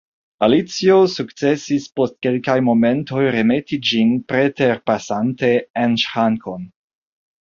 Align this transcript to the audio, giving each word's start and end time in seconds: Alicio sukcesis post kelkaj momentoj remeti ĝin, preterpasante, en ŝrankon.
Alicio 0.45 0.95
sukcesis 1.15 1.83
post 1.99 2.17
kelkaj 2.27 2.55
momentoj 2.69 3.21
remeti 3.37 3.81
ĝin, 3.91 4.15
preterpasante, 4.33 5.53
en 5.85 5.99
ŝrankon. 6.07 6.67